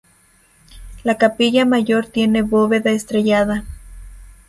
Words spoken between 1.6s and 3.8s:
mayor tiene bóveda estrellada.